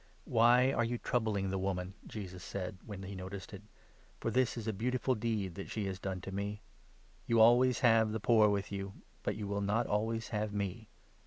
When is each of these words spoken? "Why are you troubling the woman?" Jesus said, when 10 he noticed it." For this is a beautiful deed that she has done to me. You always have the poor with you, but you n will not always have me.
"Why 0.25 0.71
are 0.71 0.83
you 0.83 0.97
troubling 0.97 1.51
the 1.51 1.59
woman?" 1.59 1.93
Jesus 2.07 2.43
said, 2.43 2.79
when 2.87 3.01
10 3.01 3.09
he 3.09 3.15
noticed 3.15 3.53
it." 3.53 3.61
For 4.19 4.31
this 4.31 4.57
is 4.57 4.67
a 4.67 4.73
beautiful 4.73 5.13
deed 5.13 5.53
that 5.53 5.69
she 5.69 5.85
has 5.85 5.99
done 5.99 6.21
to 6.21 6.31
me. 6.33 6.63
You 7.27 7.39
always 7.39 7.81
have 7.81 8.11
the 8.11 8.19
poor 8.19 8.49
with 8.49 8.71
you, 8.71 8.93
but 9.21 9.35
you 9.35 9.45
n 9.45 9.49
will 9.51 9.61
not 9.61 9.85
always 9.85 10.29
have 10.29 10.53
me. 10.55 10.89